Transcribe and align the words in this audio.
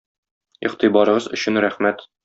Игътибарыгыз 0.69 1.31
өчен 1.39 1.65
рәхмәт. 1.67 2.07